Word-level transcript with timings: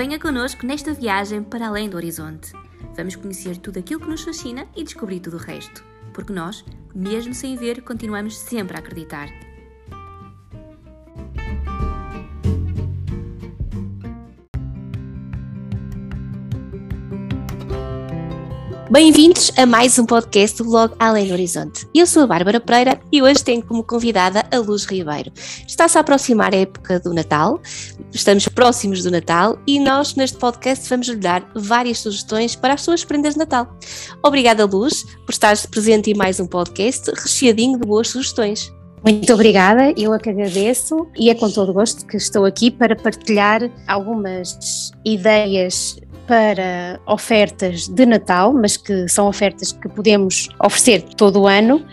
Venha 0.00 0.18
connosco 0.18 0.64
nesta 0.64 0.94
viagem 0.94 1.42
para 1.42 1.68
além 1.68 1.86
do 1.86 1.98
horizonte. 1.98 2.54
Vamos 2.96 3.16
conhecer 3.16 3.58
tudo 3.58 3.80
aquilo 3.80 4.00
que 4.00 4.08
nos 4.08 4.22
fascina 4.22 4.66
e 4.74 4.82
descobrir 4.82 5.20
tudo 5.20 5.36
o 5.36 5.38
resto. 5.38 5.84
Porque 6.14 6.32
nós, 6.32 6.64
mesmo 6.94 7.34
sem 7.34 7.54
ver, 7.54 7.82
continuamos 7.82 8.38
sempre 8.38 8.78
a 8.78 8.80
acreditar. 8.80 9.28
Bem-vindos 18.90 19.52
a 19.56 19.64
mais 19.64 19.96
um 20.00 20.04
podcast 20.04 20.58
do 20.58 20.68
blog 20.68 20.92
Além 20.98 21.28
do 21.28 21.32
Horizonte. 21.32 21.86
Eu 21.94 22.04
sou 22.08 22.24
a 22.24 22.26
Bárbara 22.26 22.58
Pereira 22.58 23.00
e 23.12 23.22
hoje 23.22 23.44
tenho 23.44 23.62
como 23.62 23.84
convidada 23.84 24.44
a 24.50 24.58
Luz 24.58 24.84
Ribeiro. 24.84 25.30
Está-se 25.64 25.96
a 25.96 26.00
aproximar 26.00 26.52
a 26.52 26.56
época 26.56 26.98
do 26.98 27.14
Natal, 27.14 27.60
estamos 28.12 28.48
próximos 28.48 29.04
do 29.04 29.10
Natal 29.12 29.56
e 29.64 29.78
nós 29.78 30.16
neste 30.16 30.36
podcast 30.38 30.88
vamos 30.88 31.06
lhe 31.06 31.14
dar 31.14 31.48
várias 31.54 32.00
sugestões 32.00 32.56
para 32.56 32.74
as 32.74 32.82
suas 32.82 33.04
prendas 33.04 33.34
de 33.34 33.38
Natal. 33.38 33.72
Obrigada, 34.24 34.64
Luz, 34.64 35.04
por 35.24 35.30
estar 35.30 35.56
presente 35.68 36.10
em 36.10 36.14
mais 36.14 36.40
um 36.40 36.46
podcast 36.48 37.12
recheadinho 37.12 37.78
de 37.78 37.86
boas 37.86 38.08
sugestões. 38.08 38.72
Muito 39.04 39.32
obrigada, 39.32 39.94
eu 39.96 40.12
é 40.12 40.18
que 40.18 40.30
agradeço 40.30 41.06
e 41.16 41.30
é 41.30 41.34
com 41.36 41.48
todo 41.48 41.72
gosto 41.72 42.04
que 42.04 42.16
estou 42.16 42.44
aqui 42.44 42.72
para 42.72 42.96
partilhar 42.96 43.70
algumas 43.86 44.90
ideias 45.04 45.96
para 46.30 47.00
ofertas 47.08 47.88
de 47.88 48.06
Natal, 48.06 48.52
mas 48.52 48.76
que 48.76 49.08
são 49.08 49.26
ofertas 49.26 49.72
que 49.72 49.88
podemos 49.88 50.48
oferecer 50.64 51.02
todo 51.16 51.40
o 51.40 51.46
ano 51.48 51.84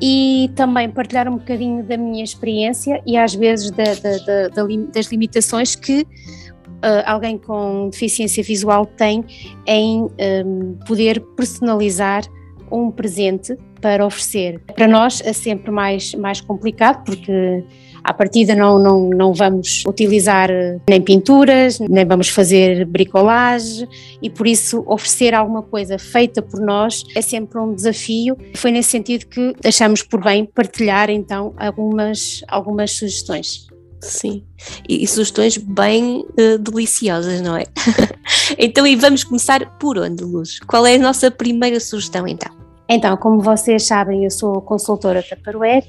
e 0.00 0.48
também 0.54 0.88
partilhar 0.88 1.28
um 1.28 1.36
bocadinho 1.36 1.82
da 1.82 1.96
minha 1.96 2.22
experiência 2.22 3.02
e 3.04 3.16
às 3.16 3.34
vezes 3.34 3.72
da, 3.72 3.82
da, 3.82 4.48
da, 4.50 4.66
das 4.94 5.06
limitações 5.06 5.74
que 5.74 6.02
uh, 6.02 7.02
alguém 7.06 7.36
com 7.36 7.88
deficiência 7.90 8.44
visual 8.44 8.86
tem 8.86 9.24
em 9.66 10.02
um, 10.46 10.78
poder 10.86 11.18
personalizar 11.36 12.22
um 12.70 12.88
presente 12.88 13.58
para 13.80 14.06
oferecer. 14.06 14.60
Para 14.76 14.86
nós 14.86 15.20
é 15.24 15.32
sempre 15.32 15.72
mais, 15.72 16.14
mais 16.14 16.40
complicado 16.40 17.02
porque 17.04 17.64
à 18.04 18.12
partida 18.12 18.54
não, 18.54 18.78
não, 18.78 19.08
não 19.08 19.32
vamos 19.32 19.84
utilizar 19.86 20.50
eh, 20.50 20.78
nem 20.88 21.00
pinturas, 21.00 21.78
nem 21.78 22.04
vamos 22.04 22.28
fazer 22.28 22.84
bricolagem 22.84 23.88
e 24.20 24.28
por 24.28 24.46
isso 24.46 24.82
oferecer 24.86 25.34
alguma 25.34 25.62
coisa 25.62 25.98
feita 25.98 26.42
por 26.42 26.60
nós 26.60 27.04
é 27.14 27.22
sempre 27.22 27.58
um 27.58 27.74
desafio. 27.74 28.36
Foi 28.54 28.70
nesse 28.70 28.90
sentido 28.90 29.26
que 29.26 29.54
achamos 29.64 30.02
por 30.02 30.22
bem 30.22 30.44
partilhar 30.44 31.10
então 31.10 31.54
algumas, 31.56 32.42
algumas 32.48 32.92
sugestões. 32.92 33.66
Sim, 34.00 34.42
e, 34.88 35.04
e 35.04 35.06
sugestões 35.06 35.56
bem 35.56 36.26
uh, 36.32 36.58
deliciosas, 36.58 37.40
não 37.40 37.56
é? 37.56 37.64
então, 38.58 38.84
e 38.84 38.96
vamos 38.96 39.22
começar 39.22 39.78
por 39.78 39.96
onde, 39.96 40.24
Luz? 40.24 40.58
Qual 40.58 40.84
é 40.84 40.96
a 40.96 40.98
nossa 40.98 41.30
primeira 41.30 41.78
sugestão 41.78 42.26
então? 42.26 42.52
Então, 42.88 43.16
como 43.16 43.40
vocês 43.40 43.84
sabem, 43.84 44.24
eu 44.24 44.30
sou 44.30 44.60
consultora 44.60 45.22
Tupperware 45.22 45.84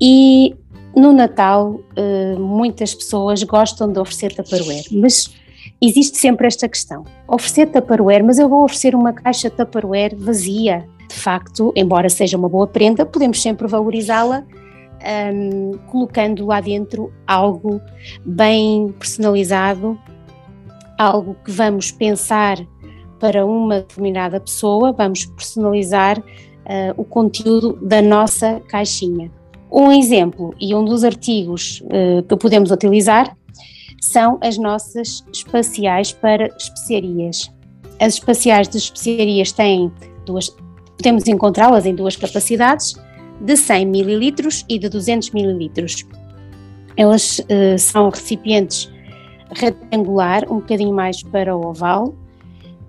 e 0.00 0.54
no 0.94 1.12
Natal, 1.12 1.80
eh, 1.96 2.36
muitas 2.38 2.94
pessoas 2.94 3.42
gostam 3.42 3.90
de 3.90 3.98
oferecer 3.98 4.34
Tupperware, 4.34 4.84
mas 4.92 5.34
existe 5.80 6.18
sempre 6.18 6.46
esta 6.46 6.68
questão: 6.68 7.04
oferecer 7.26 7.66
Tupperware, 7.70 8.24
mas 8.24 8.38
eu 8.38 8.48
vou 8.48 8.64
oferecer 8.64 8.94
uma 8.94 9.12
caixa 9.12 9.50
Tupperware 9.50 10.14
vazia. 10.16 10.86
De 11.08 11.14
facto, 11.14 11.72
embora 11.76 12.08
seja 12.08 12.38
uma 12.38 12.48
boa 12.48 12.66
prenda, 12.66 13.04
podemos 13.04 13.42
sempre 13.42 13.68
valorizá-la 13.68 14.44
um, 15.02 15.78
colocando 15.88 16.46
lá 16.46 16.60
dentro 16.60 17.12
algo 17.26 17.80
bem 18.24 18.94
personalizado, 18.98 19.98
algo 20.98 21.36
que 21.44 21.50
vamos 21.50 21.90
pensar 21.90 22.58
para 23.18 23.44
uma 23.44 23.80
determinada 23.80 24.40
pessoa, 24.40 24.92
vamos 24.92 25.26
personalizar 25.26 26.18
uh, 26.18 26.94
o 26.96 27.04
conteúdo 27.04 27.78
da 27.82 28.02
nossa 28.02 28.60
caixinha. 28.68 29.30
Um 29.72 29.90
exemplo 29.90 30.54
e 30.60 30.74
um 30.74 30.84
dos 30.84 31.02
artigos 31.02 31.82
uh, 31.86 32.22
que 32.24 32.36
podemos 32.36 32.70
utilizar 32.70 33.34
são 33.98 34.38
as 34.42 34.58
nossas 34.58 35.24
espaciais 35.32 36.12
para 36.12 36.48
especiarias. 36.58 37.50
As 37.98 38.14
espaciais 38.14 38.68
de 38.68 38.76
especiarias 38.76 39.50
têm 39.50 39.90
duas, 40.26 40.54
podemos 40.98 41.26
encontrá-las 41.26 41.86
em 41.86 41.94
duas 41.94 42.16
capacidades, 42.16 42.94
de 43.40 43.56
100 43.56 43.82
ml 43.84 44.34
e 44.68 44.78
de 44.78 44.88
200 44.90 45.32
ml. 45.34 45.70
Elas 46.94 47.38
uh, 47.38 47.78
são 47.78 48.10
recipientes 48.10 48.92
retangular, 49.54 50.44
um 50.52 50.56
bocadinho 50.56 50.94
mais 50.94 51.22
para 51.22 51.56
o 51.56 51.66
oval, 51.66 52.14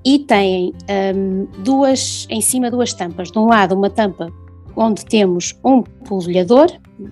e 0.05 0.19
têm 0.19 0.73
um, 1.15 1.47
duas, 1.63 2.27
em 2.29 2.41
cima 2.41 2.69
duas 2.69 2.93
tampas. 2.93 3.31
De 3.31 3.39
um 3.39 3.45
lado, 3.45 3.73
uma 3.73 3.89
tampa 3.89 4.29
onde 4.75 5.05
temos 5.05 5.57
um 5.63 5.81
polvilhador, 5.81 6.67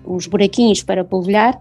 uns 0.05 0.27
buraquinhos 0.27 0.83
para 0.83 1.03
polvilhar, 1.03 1.59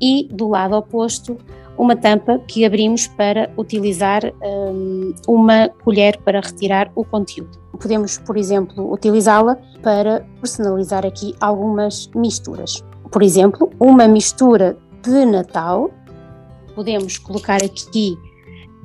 e 0.00 0.28
do 0.32 0.48
lado 0.48 0.76
oposto 0.76 1.38
uma 1.78 1.96
tampa 1.96 2.38
que 2.40 2.64
abrimos 2.64 3.06
para 3.06 3.50
utilizar 3.56 4.22
um, 4.42 5.14
uma 5.26 5.68
colher 5.84 6.18
para 6.18 6.40
retirar 6.40 6.90
o 6.94 7.04
conteúdo. 7.04 7.58
Podemos, 7.80 8.18
por 8.18 8.36
exemplo, 8.36 8.92
utilizá-la 8.92 9.56
para 9.82 10.26
personalizar 10.40 11.06
aqui 11.06 11.34
algumas 11.40 12.10
misturas. 12.14 12.84
Por 13.10 13.22
exemplo, 13.22 13.70
uma 13.80 14.06
mistura 14.06 14.76
de 15.02 15.24
Natal, 15.24 15.90
podemos 16.74 17.18
colocar 17.18 17.62
aqui 17.62 18.16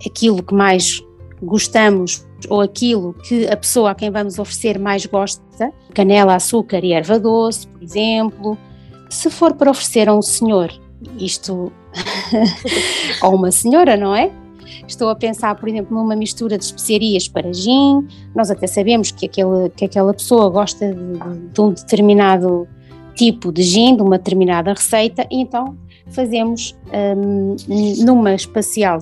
aquilo 0.05 0.41
que 0.41 0.53
mais 0.53 1.03
gostamos 1.41 2.25
ou 2.49 2.61
aquilo 2.61 3.13
que 3.13 3.47
a 3.47 3.57
pessoa 3.57 3.91
a 3.91 3.95
quem 3.95 4.11
vamos 4.11 4.37
oferecer 4.39 4.79
mais 4.79 5.05
gosta, 5.05 5.71
canela, 5.93 6.35
açúcar 6.35 6.83
e 6.83 6.93
erva 6.93 7.19
doce, 7.19 7.67
por 7.67 7.81
exemplo. 7.81 8.57
Se 9.09 9.29
for 9.29 9.53
para 9.53 9.71
oferecer 9.71 10.09
a 10.09 10.15
um 10.15 10.21
senhor, 10.21 10.71
isto, 11.17 11.71
ou 13.23 13.35
uma 13.35 13.51
senhora, 13.51 13.95
não 13.95 14.15
é? 14.15 14.31
Estou 14.87 15.09
a 15.09 15.15
pensar, 15.15 15.55
por 15.55 15.67
exemplo, 15.69 15.97
numa 15.97 16.15
mistura 16.15 16.57
de 16.57 16.63
especiarias 16.63 17.27
para 17.27 17.51
gin. 17.53 18.07
Nós 18.35 18.51
até 18.51 18.67
sabemos 18.67 19.11
que, 19.11 19.25
aquele, 19.25 19.69
que 19.75 19.85
aquela 19.85 20.13
pessoa 20.13 20.49
gosta 20.49 20.93
de, 20.93 21.53
de 21.53 21.61
um 21.61 21.71
determinado 21.71 22.67
tipo 23.17 23.51
de 23.51 23.63
gin, 23.63 23.95
de 23.95 24.01
uma 24.01 24.17
determinada 24.17 24.71
receita, 24.71 25.27
e 25.31 25.41
então 25.41 25.75
fazemos 26.11 26.77
um, 27.17 27.55
numa 28.05 28.33
espacial 28.33 28.99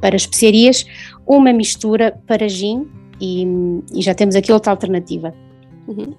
para 0.00 0.16
especiarias 0.16 0.84
uma 1.26 1.52
mistura 1.52 2.20
para 2.26 2.46
gin 2.48 2.86
e, 3.20 3.46
e 3.94 4.02
já 4.02 4.14
temos 4.14 4.34
aqui 4.34 4.52
outra 4.52 4.72
alternativa. 4.72 5.32
Uhum. 5.86 6.14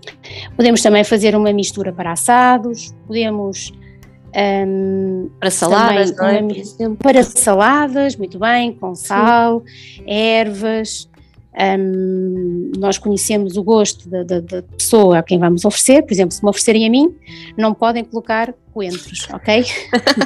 Podemos 0.56 0.82
também 0.82 1.04
fazer 1.04 1.36
uma 1.36 1.52
mistura 1.52 1.92
para 1.92 2.12
assados, 2.12 2.96
podemos 3.08 3.72
um, 4.68 5.30
para 5.40 5.52
saladas, 5.52 6.12
é? 6.12 6.90
para 7.00 7.24
saladas, 7.24 8.16
muito 8.16 8.38
bem, 8.40 8.74
com 8.74 8.94
sal, 8.96 9.64
Sim. 9.66 10.04
ervas, 10.08 11.10
um, 11.58 12.72
nós 12.78 12.98
conhecemos 12.98 13.56
o 13.58 13.64
gosto 13.64 14.10
da, 14.10 14.62
pessoa 14.78 15.20
a 15.20 15.24
quem 15.24 15.40
vamos 15.40 15.64
oferecer, 15.66 16.04
por 16.04 16.12
exemplo, 16.12 16.34
se 16.34 16.44
me 16.44 16.50
oferecerem 16.50 16.86
a 16.86 16.90
mim, 16.90 17.16
não 17.58 17.74
podem 17.74 18.04
colocar 18.04 18.54
coentros, 18.74 19.28
ok? 19.32 19.66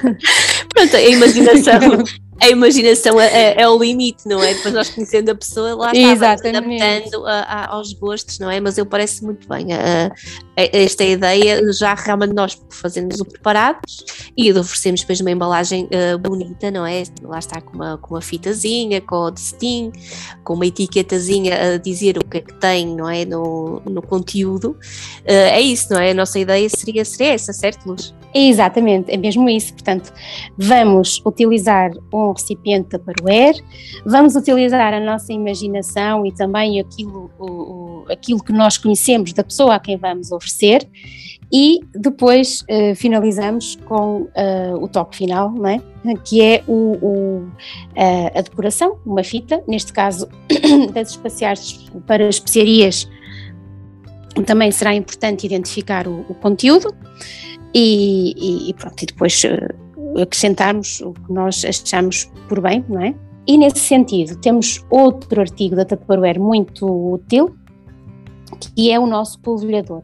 Pronto, 0.74 0.96
a 0.96 1.02
imaginação 1.02 2.04
a 2.42 2.50
imaginação 2.50 3.20
é, 3.20 3.28
é, 3.28 3.62
é, 3.62 3.70
o 3.70 3.78
limite, 3.78 4.28
não 4.28 4.42
é? 4.42 4.54
Depois 4.54 4.74
nós 4.74 4.90
conhecendo 4.90 5.30
a 5.30 5.36
pessoa, 5.36 5.76
lá 5.76 5.92
está, 5.92 6.12
adaptando 6.12 7.26
a, 7.26 7.40
a, 7.42 7.74
aos 7.74 7.94
gostos, 7.94 8.40
não 8.40 8.50
é? 8.50 8.60
Mas 8.60 8.78
eu 8.78 8.86
parece 8.86 9.24
muito 9.24 9.48
bem 9.48 9.74
a, 9.74 10.12
esta 10.56 11.04
ideia, 11.04 11.62
já 11.72 11.94
realmente 11.94 12.34
nós 12.34 12.62
fazemos 12.70 13.20
o 13.20 13.26
preparados 13.26 14.04
e 14.38 14.52
oferecemos 14.52 15.02
depois 15.02 15.22
uma 15.22 15.32
embalagem 15.32 15.86
uh, 15.86 16.18
bonita, 16.18 16.70
não 16.70 16.86
é? 16.86 17.04
Lá 17.22 17.40
está 17.40 17.62
com 17.62 17.76
uma, 17.76 17.98
com 17.98 18.16
uma 18.16 18.22
fitazinha, 18.22 19.00
com 19.02 19.16
o 19.16 19.32
destino, 19.32 19.92
com 20.44 20.54
uma 20.54 20.66
etiquetazinha 20.66 21.76
a 21.76 21.78
dizer 21.78 22.18
o 22.18 22.26
que 22.26 22.38
é 22.38 22.42
que 22.42 22.54
tem, 22.56 22.88
não 22.88 23.10
é? 23.10 23.26
No, 23.26 23.82
no 23.86 24.02
conteúdo. 24.02 24.72
Uh, 25.22 25.50
é 25.52 25.62
isso, 25.62 25.94
não 25.94 26.00
é? 26.00 26.12
A 26.12 26.14
nossa 26.14 26.38
ideia 26.38 26.68
seria, 26.70 27.06
seria 27.06 27.34
essa, 27.34 27.54
certo, 27.54 27.86
Luz? 27.86 28.14
Exatamente, 28.34 29.12
é 29.12 29.18
mesmo 29.18 29.50
isso. 29.50 29.74
Portanto, 29.74 30.14
vamos 30.58 31.22
utilizar 31.26 31.92
um 32.14 32.32
recipiente 32.32 32.90
Tupperware, 32.90 33.64
vamos 34.06 34.36
utilizar 34.36 34.94
a 34.94 35.00
nossa 35.00 35.34
imaginação 35.34 36.26
e 36.26 36.32
também 36.32 36.80
aquilo, 36.80 37.32
o, 37.40 37.46
o, 37.46 38.06
aquilo 38.12 38.44
que 38.44 38.54
nós 38.54 38.78
conhecemos 38.78 39.34
da 39.34 39.44
pessoa 39.44 39.76
a 39.76 39.80
quem 39.80 39.98
vamos 39.98 40.32
oferecer 40.32 40.88
e 41.52 41.80
depois 41.96 42.62
uh, 42.62 42.96
finalizamos 42.96 43.76
com 43.86 44.22
uh, 44.22 44.76
o 44.80 44.88
toque 44.88 45.18
final, 45.18 45.52
não 45.52 45.68
é? 45.68 45.82
que 46.24 46.42
é 46.42 46.64
o, 46.68 46.98
o 47.02 47.38
uh, 47.40 48.38
a 48.38 48.42
decoração, 48.42 49.00
uma 49.06 49.24
fita, 49.24 49.64
neste 49.68 49.92
caso 49.92 50.30
das 50.94 51.12
espaciais 51.12 51.90
para 52.06 52.30
especiarias, 52.30 53.10
também 54.46 54.72
será 54.72 54.94
importante 54.94 55.46
identificar 55.46 56.08
o, 56.08 56.22
o 56.30 56.36
conteúdo 56.36 56.94
e, 57.74 58.70
e, 58.70 58.74
pronto, 58.74 59.02
e 59.02 59.06
depois 59.06 59.44
uh, 59.44 60.22
acrescentarmos 60.22 61.02
o 61.02 61.14
que 61.14 61.32
nós 61.32 61.64
achamos 61.64 62.32
por 62.48 62.62
bem, 62.62 62.84
não 62.88 63.02
é? 63.02 63.14
E 63.48 63.58
nesse 63.58 63.80
sentido, 63.80 64.36
temos 64.38 64.86
outro 64.90 65.42
artigo 65.42 65.76
da 65.76 65.86
Tupperware 65.86 66.40
muito 66.40 66.86
útil, 67.14 67.56
que 68.76 68.92
é 68.92 69.00
o 69.00 69.08
nosso 69.08 69.40
polvilhador. 69.40 70.04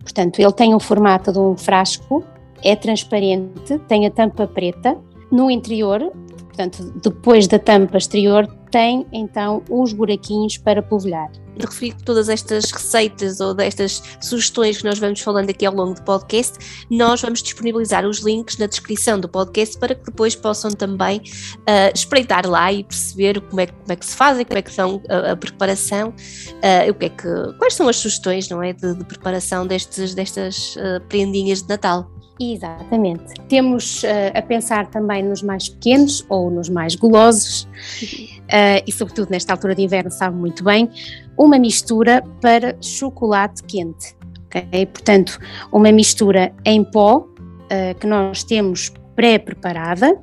Portanto, 0.00 0.38
ele 0.38 0.52
tem 0.52 0.74
o 0.74 0.78
formato 0.78 1.32
de 1.32 1.38
um 1.38 1.56
frasco, 1.56 2.22
é 2.62 2.76
transparente, 2.76 3.78
tem 3.88 4.06
a 4.06 4.10
tampa 4.10 4.46
preta. 4.46 4.96
No 5.32 5.50
interior, 5.50 6.12
portanto, 6.46 6.92
depois 7.02 7.48
da 7.48 7.58
tampa 7.58 7.98
exterior, 7.98 8.46
tem 8.70 9.06
então 9.12 9.62
os 9.70 9.92
buraquinhos 9.92 10.58
para 10.58 10.82
polvilhar 10.82 11.30
referi 11.64 11.92
que 11.92 12.02
todas 12.02 12.28
estas 12.28 12.70
receitas 12.70 13.40
ou 13.40 13.54
destas 13.54 14.02
sugestões 14.20 14.78
que 14.78 14.84
nós 14.84 14.98
vamos 14.98 15.20
falando 15.20 15.48
aqui 15.50 15.64
ao 15.64 15.74
longo 15.74 15.94
do 15.94 16.02
podcast, 16.02 16.86
nós 16.90 17.20
vamos 17.20 17.42
disponibilizar 17.42 18.04
os 18.06 18.18
links 18.18 18.58
na 18.58 18.66
descrição 18.66 19.18
do 19.18 19.28
podcast 19.28 19.78
para 19.78 19.94
que 19.94 20.04
depois 20.04 20.34
possam 20.34 20.70
também 20.70 21.18
uh, 21.18 21.92
espreitar 21.94 22.46
lá 22.46 22.72
e 22.72 22.84
perceber 22.84 23.40
como 23.40 23.60
é, 23.60 23.66
como 23.66 23.92
é 23.92 23.96
que 23.96 24.04
se 24.06 24.16
fazem, 24.16 24.44
como 24.44 24.58
é 24.58 24.62
que 24.62 24.72
são 24.72 25.02
a, 25.08 25.32
a 25.32 25.36
preparação, 25.36 26.08
uh, 26.08 26.90
o 26.90 26.94
que 26.94 27.06
é 27.06 27.08
que, 27.08 27.28
quais 27.58 27.74
são 27.74 27.88
as 27.88 27.96
sugestões 27.96 28.48
não 28.48 28.62
é, 28.62 28.72
de, 28.72 28.94
de 28.94 29.04
preparação 29.04 29.66
destes, 29.66 30.14
destas 30.14 30.76
uh, 30.76 31.00
prendinhas 31.08 31.62
de 31.62 31.68
Natal. 31.68 32.10
Exatamente. 32.38 33.34
Temos 33.48 34.02
uh, 34.02 34.06
a 34.34 34.42
pensar 34.42 34.86
também 34.88 35.22
nos 35.22 35.42
mais 35.42 35.68
pequenos 35.68 36.24
ou 36.28 36.50
nos 36.50 36.68
mais 36.68 36.94
golosos, 36.94 37.62
uh, 37.62 38.82
e 38.86 38.92
sobretudo 38.92 39.30
nesta 39.30 39.54
altura 39.54 39.74
de 39.74 39.82
inverno 39.82 40.10
sabe 40.10 40.36
muito 40.36 40.62
bem, 40.62 40.90
uma 41.38 41.58
mistura 41.58 42.22
para 42.40 42.76
chocolate 42.80 43.62
quente. 43.62 44.14
Okay? 44.46 44.86
Portanto, 44.86 45.38
uma 45.72 45.90
mistura 45.90 46.52
em 46.64 46.84
pó 46.84 47.18
uh, 47.18 47.98
que 47.98 48.06
nós 48.06 48.44
temos 48.44 48.92
pré-preparada, 49.14 50.14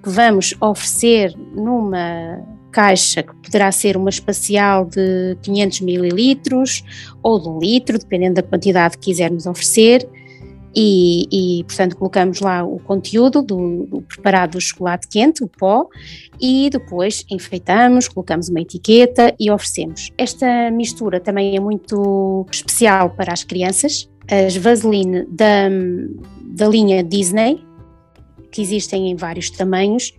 que 0.00 0.08
vamos 0.08 0.54
oferecer 0.60 1.34
numa 1.56 2.40
caixa 2.70 3.24
que 3.24 3.34
poderá 3.34 3.72
ser 3.72 3.96
uma 3.96 4.10
espacial 4.10 4.84
de 4.84 5.36
500 5.42 5.80
mililitros 5.80 6.84
ou 7.20 7.40
de 7.40 7.48
um 7.48 7.58
litro, 7.58 7.98
dependendo 7.98 8.34
da 8.34 8.42
quantidade 8.44 8.96
que 8.96 9.06
quisermos 9.06 9.46
oferecer 9.46 10.08
e, 10.74 11.26
e, 11.60 11.64
portanto 11.64 11.96
colocamos 11.96 12.40
lá 12.40 12.64
o 12.64 12.78
conteúdo 12.78 13.42
do, 13.42 13.86
do, 13.86 14.02
preparado 14.02 14.52
do 14.52 14.60
chocolate 14.60 15.08
quente, 15.08 15.42
o 15.42 15.48
pó, 15.48 15.86
e 16.40 16.68
depois 16.70 17.24
enfeitamos, 17.30 18.08
colocamos 18.08 18.48
uma 18.48 18.60
etiqueta 18.60 19.34
e 19.38 19.50
oferecemos. 19.50 20.10
Esta 20.16 20.70
mistura 20.70 21.20
também 21.20 21.56
é 21.56 21.60
muito 21.60 22.46
especial 22.50 23.10
para 23.10 23.32
as 23.32 23.42
crianças. 23.44 24.08
As 24.30 24.56
Vaseline 24.56 25.24
da, 25.28 25.68
da 26.42 26.68
linha 26.68 27.02
Disney, 27.02 27.64
que 28.52 28.60
existem 28.60 29.10
em 29.10 29.16
vários 29.16 29.50
tamanhos, 29.50 30.12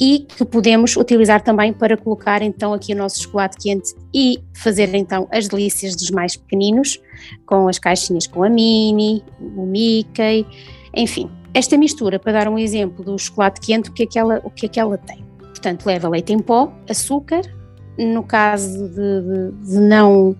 e 0.00 0.20
que 0.20 0.44
podemos 0.44 0.96
utilizar 0.96 1.42
também 1.42 1.72
para 1.72 1.96
colocar 1.96 2.42
então 2.42 2.72
aqui 2.74 2.92
o 2.92 2.96
nosso 2.96 3.22
chocolate 3.22 3.56
quente 3.56 3.94
e 4.14 4.38
fazer 4.54 4.94
então 4.94 5.26
as 5.32 5.48
delícias 5.48 5.96
dos 5.96 6.10
mais 6.10 6.36
pequeninos, 6.36 7.00
com 7.46 7.68
as 7.68 7.78
caixinhas 7.78 8.26
com 8.26 8.42
a 8.42 8.50
Mini, 8.50 9.24
o 9.40 9.64
Mickey, 9.64 10.46
enfim. 10.94 11.30
Esta 11.54 11.78
mistura, 11.78 12.18
para 12.18 12.32
dar 12.32 12.48
um 12.48 12.58
exemplo 12.58 13.02
do 13.02 13.18
chocolate 13.18 13.60
quente, 13.60 13.88
o 13.88 13.92
que 13.92 14.02
é 14.02 14.06
que 14.06 14.18
ela, 14.18 14.42
o 14.44 14.50
que 14.50 14.66
é 14.66 14.68
que 14.68 14.78
ela 14.78 14.98
tem? 14.98 15.24
Portanto, 15.38 15.86
leva 15.86 16.08
leite 16.08 16.32
em 16.32 16.38
pó, 16.38 16.70
açúcar, 16.88 17.40
no 17.98 18.22
caso 18.22 18.88
de, 18.90 19.22
de, 19.22 19.72
de 19.72 19.80
não 19.80 20.36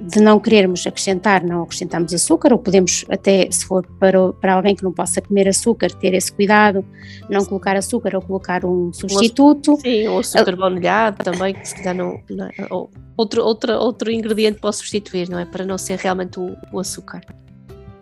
de 0.00 0.20
não 0.20 0.38
querermos 0.38 0.86
acrescentar, 0.86 1.44
não 1.44 1.62
acrescentamos 1.62 2.12
açúcar, 2.12 2.52
ou 2.52 2.58
podemos 2.58 3.04
até, 3.08 3.48
se 3.50 3.64
for 3.64 3.86
para, 3.98 4.32
para 4.34 4.54
alguém 4.54 4.74
que 4.74 4.82
não 4.82 4.92
possa 4.92 5.20
comer 5.22 5.48
açúcar, 5.48 5.90
ter 5.90 6.14
esse 6.14 6.32
cuidado, 6.32 6.84
não 7.28 7.44
colocar 7.44 7.76
açúcar 7.76 8.14
ou 8.14 8.22
colocar 8.22 8.64
um 8.64 8.92
substituto. 8.92 9.76
Sim, 9.80 10.08
ou 10.08 10.18
açúcar 10.18 10.56
baunilhado 10.56 11.22
também, 11.22 11.54
que 11.54 11.66
se 11.66 11.74
calhar 11.76 11.94
não, 11.94 12.20
não 12.30 12.46
é, 12.46 12.66
ou 12.70 12.90
outro, 13.16 13.42
outro, 13.42 13.72
outro 13.72 14.10
ingrediente 14.10 14.60
para 14.60 14.72
substituir, 14.72 15.28
não 15.28 15.38
é? 15.38 15.44
Para 15.44 15.64
não 15.64 15.78
ser 15.78 15.98
realmente 15.98 16.38
o, 16.38 16.56
o 16.72 16.80
açúcar. 16.80 17.20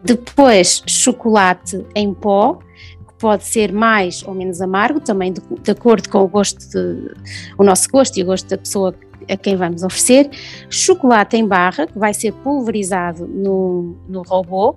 Depois, 0.03 0.83
chocolate 0.87 1.85
em 1.95 2.13
pó, 2.13 2.55
que 2.55 3.15
pode 3.19 3.45
ser 3.45 3.73
mais 3.73 4.23
ou 4.27 4.35
menos 4.35 4.61
amargo, 4.61 4.99
também 4.99 5.33
de, 5.33 5.41
de 5.63 5.71
acordo 5.71 6.09
com 6.09 6.19
o 6.19 6.29
gosto, 6.29 6.59
de, 6.71 7.15
o 7.57 7.63
nosso 7.63 7.89
gosto 7.89 8.17
e 8.17 8.23
o 8.23 8.27
gosto 8.27 8.49
da 8.49 8.59
pessoa 8.59 8.93
a 9.29 9.37
quem 9.37 9.57
vamos 9.57 9.83
oferecer, 9.83 10.31
chocolate 10.71 11.37
em 11.37 11.47
barra, 11.47 11.87
que 11.87 11.99
vai 11.99 12.15
ser 12.15 12.33
pulverizado 12.33 13.27
no, 13.27 13.97
no 14.09 14.23
robô, 14.23 14.77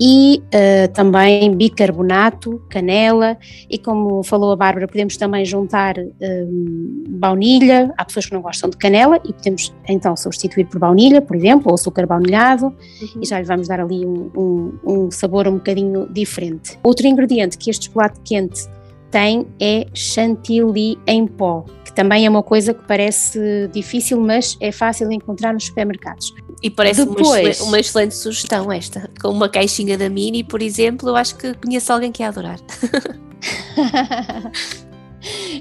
e 0.00 0.42
uh, 0.46 0.92
também 0.92 1.54
bicarbonato, 1.54 2.60
canela 2.68 3.36
e 3.70 3.78
como 3.78 4.22
falou 4.22 4.52
a 4.52 4.56
Bárbara, 4.56 4.88
podemos 4.88 5.16
também 5.16 5.44
juntar 5.44 5.96
um, 5.98 7.04
baunilha, 7.08 7.92
há 7.96 8.04
pessoas 8.04 8.26
que 8.26 8.34
não 8.34 8.42
gostam 8.42 8.70
de 8.70 8.76
canela 8.76 9.20
e 9.24 9.32
podemos 9.32 9.74
então 9.88 10.16
substituir 10.16 10.66
por 10.66 10.78
baunilha, 10.78 11.22
por 11.22 11.36
exemplo, 11.36 11.68
ou 11.68 11.74
açúcar 11.74 12.06
baunilhado 12.06 12.66
uhum. 12.66 13.22
e 13.22 13.26
já 13.26 13.38
lhe 13.38 13.46
vamos 13.46 13.68
dar 13.68 13.80
ali 13.80 14.04
um, 14.04 14.30
um, 14.36 14.78
um 14.84 15.10
sabor 15.10 15.46
um 15.46 15.54
bocadinho 15.54 16.08
diferente. 16.12 16.78
Outro 16.82 17.06
ingrediente 17.06 17.56
que 17.56 17.70
este 17.70 17.86
chocolate 17.86 18.20
quente 18.24 18.68
tem 19.14 19.46
é 19.60 19.86
chantilly 19.94 20.98
em 21.06 21.24
pó, 21.24 21.64
que 21.84 21.92
também 21.92 22.26
é 22.26 22.28
uma 22.28 22.42
coisa 22.42 22.74
que 22.74 22.82
parece 22.82 23.70
difícil, 23.72 24.20
mas 24.20 24.56
é 24.60 24.72
fácil 24.72 25.08
de 25.08 25.14
encontrar 25.14 25.54
nos 25.54 25.66
supermercados. 25.66 26.34
E 26.60 26.68
parece 26.68 27.04
Depois, 27.04 27.20
uma, 27.20 27.38
excelente, 27.38 27.62
uma, 27.62 27.78
excelente, 27.78 28.16
sugestão 28.16 28.72
esta. 28.72 29.08
Com 29.22 29.28
uma 29.28 29.48
caixinha 29.48 29.96
da 29.96 30.08
Mini, 30.08 30.42
por 30.42 30.60
exemplo, 30.60 31.08
eu 31.08 31.14
acho 31.14 31.36
que 31.36 31.54
conheço 31.54 31.92
alguém 31.92 32.10
que 32.10 32.24
ia 32.24 32.28
adorar. 32.28 32.58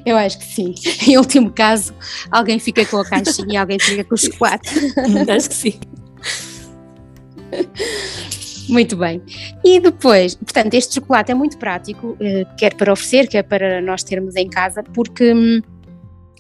Eu 0.06 0.18
acho 0.18 0.40
que 0.40 0.46
sim. 0.46 0.76
Em 1.08 1.18
último 1.18 1.50
caso, 1.50 1.94
alguém 2.30 2.60
fica 2.60 2.86
com 2.86 2.98
a 2.98 3.06
caixinha 3.06 3.54
e 3.54 3.56
alguém 3.56 3.80
fica 3.80 4.04
com 4.04 4.16
o 4.16 4.18
chocolate. 4.18 4.70
acho 5.30 5.50
que 5.50 5.56
sim. 5.56 5.80
Muito 8.70 8.96
bem. 8.96 9.22
E 9.64 9.80
depois, 9.80 10.36
portanto, 10.36 10.74
este 10.74 10.96
chocolate 10.96 11.32
é 11.32 11.36
muito 11.36 11.58
prático, 11.58 12.16
eh, 12.20 12.46
quer 12.58 12.74
para 12.76 12.92
oferecer, 12.92 13.28
quer 13.28 13.44
para 13.44 13.82
nós 13.82 14.04
termos 14.04 14.36
em 14.36 14.48
casa, 14.48 14.84
porque 14.84 15.34
hum, 15.34 15.62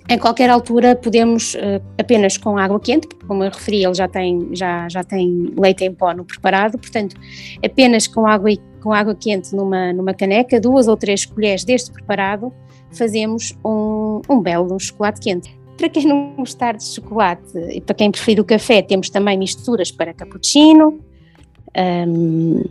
em 0.09 0.17
qualquer 0.17 0.49
altura 0.49 0.95
podemos 0.95 1.55
eh, 1.55 1.81
apenas 1.97 2.37
com 2.37 2.57
água 2.57 2.79
quente, 2.79 3.07
como 3.27 3.43
eu 3.43 3.49
referi, 3.49 3.83
ele 3.83 3.93
já 3.93 4.07
tem, 4.07 4.49
já, 4.53 4.87
já 4.89 5.03
tem 5.03 5.53
leite 5.57 5.83
em 5.83 5.93
pó 5.93 6.13
no 6.13 6.25
preparado, 6.25 6.77
portanto, 6.77 7.15
apenas 7.63 8.07
com 8.07 8.27
água, 8.27 8.49
com 8.81 8.91
água 8.91 9.15
quente 9.15 9.55
numa, 9.55 9.93
numa 9.93 10.13
caneca, 10.13 10.59
duas 10.59 10.87
ou 10.87 10.97
três 10.97 11.25
colheres 11.25 11.63
deste 11.63 11.91
preparado, 11.91 12.53
fazemos 12.91 13.57
um, 13.65 14.21
um 14.29 14.41
belo 14.41 14.77
chocolate 14.79 15.21
quente. 15.21 15.57
Para 15.77 15.89
quem 15.89 16.05
não 16.05 16.35
gostar 16.35 16.75
de 16.75 16.83
chocolate 16.83 17.57
e 17.71 17.81
para 17.81 17.95
quem 17.95 18.11
preferir 18.11 18.39
o 18.39 18.45
café, 18.45 18.81
temos 18.81 19.09
também 19.09 19.37
misturas 19.37 19.89
para 19.89 20.13
cappuccino, 20.13 20.99
um, 22.07 22.63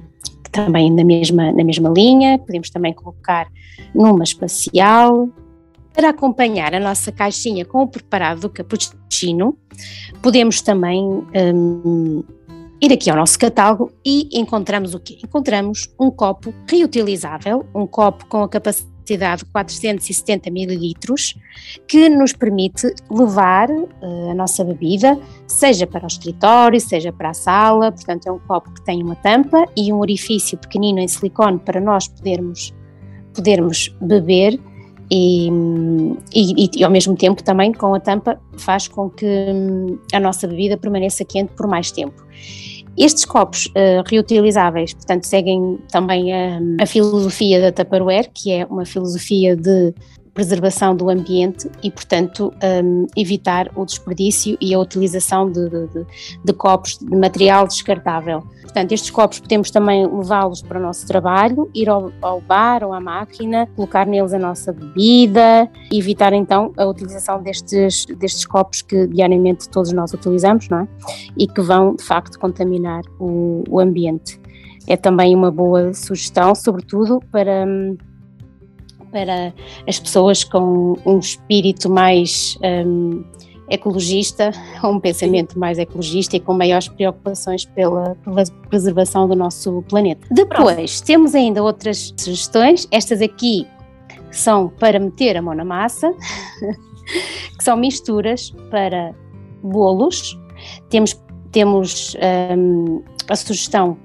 também 0.50 0.90
na 0.92 1.02
mesma, 1.02 1.50
na 1.50 1.64
mesma 1.64 1.88
linha, 1.88 2.38
podemos 2.38 2.71
também 2.71 2.92
colocar 2.92 3.49
numa 3.94 4.23
espacial. 4.23 5.28
Para 5.94 6.11
acompanhar 6.11 6.75
a 6.75 6.80
nossa 6.80 7.12
caixinha 7.12 7.64
com 7.64 7.82
o 7.82 7.88
preparado 7.88 8.40
do 8.40 8.50
cappuccino, 8.50 9.56
podemos 10.23 10.62
também 10.62 11.02
um, 11.04 12.25
ir 12.80 12.92
aqui 12.92 13.11
ao 13.11 13.16
nosso 13.16 13.38
catálogo 13.38 13.92
e 14.04 14.28
encontramos 14.32 14.94
o 14.94 15.00
quê? 15.00 15.18
Encontramos 15.23 15.88
um 16.00 16.11
copo 16.11 16.54
reutilizável, 16.68 17.66
um 17.75 17.87
copo 17.87 18.26
com 18.26 18.42
a 18.42 18.49
capacidade 18.49 18.91
quantidade 19.02 19.44
de 19.44 19.50
470 19.50 20.50
mililitros, 20.50 21.37
que 21.88 22.09
nos 22.09 22.32
permite 22.32 22.94
levar 23.11 23.68
uh, 23.68 24.30
a 24.30 24.35
nossa 24.35 24.64
bebida, 24.64 25.18
seja 25.47 25.87
para 25.87 26.04
o 26.04 26.06
escritório, 26.06 26.80
seja 26.80 27.12
para 27.12 27.30
a 27.30 27.35
sala, 27.35 27.90
portanto 27.90 28.26
é 28.26 28.32
um 28.32 28.38
copo 28.38 28.73
que 28.73 28.85
tem 28.85 29.02
uma 29.02 29.16
tampa 29.16 29.66
e 29.76 29.92
um 29.92 29.99
orifício 29.99 30.56
pequenino 30.56 31.00
em 31.00 31.09
silicone 31.09 31.59
para 31.59 31.80
nós 31.80 32.09
podermos, 32.09 32.73
podermos 33.35 33.94
beber 34.00 34.59
e, 35.11 35.50
e, 36.35 36.71
e, 36.78 36.85
ao 36.85 36.90
mesmo 36.90 37.14
tempo 37.16 37.42
também 37.42 37.73
com 37.73 37.94
a 37.94 38.00
tampa 38.00 38.40
faz 38.56 38.88
com 38.88 39.11
que 39.11 39.26
hum, 39.26 39.99
a 40.12 40.18
nossa 40.18 40.47
bebida 40.47 40.78
permaneça 40.78 41.25
quente 41.25 41.52
por 41.52 41.66
mais 41.66 41.90
tempo. 41.90 42.25
Estes 42.96 43.25
copos 43.25 43.66
uh, 43.66 44.02
reutilizáveis, 44.06 44.92
portanto, 44.92 45.25
seguem 45.25 45.78
também 45.90 46.32
a, 46.32 46.61
a 46.80 46.87
filosofia 46.87 47.61
da 47.61 47.72
Tupperware, 47.72 48.30
que 48.32 48.52
é 48.52 48.66
uma 48.66 48.84
filosofia 48.84 49.56
de 49.56 49.94
preservação 50.34 50.96
do 50.96 51.10
ambiente 51.10 51.70
e, 51.82 51.90
portanto, 51.90 52.52
um, 52.84 53.06
evitar 53.16 53.70
o 53.76 53.84
desperdício 53.84 54.56
e 54.60 54.72
a 54.74 54.78
utilização 54.78 55.50
de, 55.50 55.68
de, 55.68 56.06
de, 56.44 56.52
copos 56.54 56.98
de 56.98 57.16
material 57.16 57.66
descartável. 57.66 58.42
Portanto, 58.62 58.92
estes 58.92 59.10
copos 59.10 59.40
podemos 59.40 59.70
também 59.70 60.06
levá-los 60.06 60.62
para 60.62 60.78
o 60.78 60.82
nosso 60.82 61.06
trabalho, 61.06 61.70
ir 61.74 61.88
ao, 61.88 62.10
ao, 62.22 62.40
bar 62.40 62.82
ou 62.82 62.94
à 62.94 63.00
máquina, 63.00 63.66
colocar 63.76 64.06
neles 64.06 64.32
a 64.32 64.38
nossa 64.38 64.72
bebida, 64.72 65.70
evitar 65.92 66.32
então 66.32 66.72
a 66.78 66.86
utilização 66.86 67.42
destes, 67.42 68.06
destes 68.06 68.46
copos 68.46 68.80
que 68.80 69.06
diariamente 69.08 69.68
todos 69.68 69.92
nós 69.92 70.14
utilizamos, 70.14 70.68
não 70.70 70.80
é? 70.80 70.88
E 71.36 71.46
que 71.46 71.60
vão, 71.60 71.94
de 71.94 72.04
facto, 72.04 72.38
contaminar 72.38 73.02
o, 73.18 73.62
o 73.68 73.78
ambiente. 73.78 74.40
É 74.86 74.96
também 74.96 75.34
uma 75.34 75.50
boa 75.50 75.92
sugestão, 75.92 76.54
sobretudo 76.54 77.20
para 77.30 77.64
hum, 77.66 77.96
para 79.12 79.54
as 79.87 80.00
pessoas 80.00 80.42
com 80.42 80.97
um 81.04 81.19
espírito 81.19 81.88
mais 81.88 82.59
um, 82.62 83.23
ecologista, 83.69 84.50
um 84.83 84.99
pensamento 84.99 85.59
mais 85.59 85.78
ecologista 85.78 86.37
e 86.37 86.40
com 86.40 86.54
maiores 86.54 86.88
preocupações 86.88 87.64
pela, 87.66 88.16
pela 88.25 88.42
preservação 88.69 89.28
do 89.28 89.37
nosso 89.37 89.85
planeta. 89.88 90.26
Depois, 90.31 91.00
temos 91.02 91.35
ainda 91.35 91.62
outras 91.62 92.12
sugestões, 92.16 92.88
estas 92.90 93.21
aqui 93.21 93.66
são 94.31 94.69
para 94.69 94.99
meter 94.99 95.37
a 95.37 95.42
mão 95.42 95.54
na 95.54 95.64
massa, 95.64 96.12
que 97.57 97.62
são 97.62 97.76
misturas 97.76 98.50
para 98.71 99.14
bolos. 99.62 100.38
Temos, 100.88 101.21
temos 101.50 102.16
um, 102.57 103.02
a 103.28 103.37
sugestão, 103.37 103.99